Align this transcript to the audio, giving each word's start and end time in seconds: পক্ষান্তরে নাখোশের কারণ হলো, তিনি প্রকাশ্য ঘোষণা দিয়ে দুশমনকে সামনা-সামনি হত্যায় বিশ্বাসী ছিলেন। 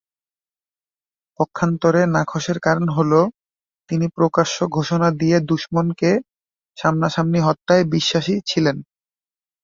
পক্ষান্তরে 1.39 2.01
নাখোশের 2.07 2.57
কারণ 2.59 2.87
হলো, 2.89 3.21
তিনি 3.89 4.05
প্রকাশ্য 4.17 4.57
ঘোষণা 4.67 5.07
দিয়ে 5.11 5.37
দুশমনকে 5.41 6.11
সামনা-সামনি 6.77 7.39
হত্যায় 7.39 7.83
বিশ্বাসী 7.93 8.35
ছিলেন। 8.45 8.77